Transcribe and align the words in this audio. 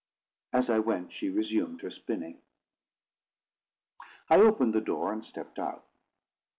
As 0.51 0.67
I 0.71 0.79
went 0.79 1.13
she 1.13 1.29
resumed 1.29 1.81
her 1.81 1.91
spinning. 1.91 2.41
I 4.31 4.37
opened 4.37 4.73
the 4.73 4.81
door, 4.81 5.13
and 5.13 5.23
stepped 5.23 5.59
out. 5.59 5.85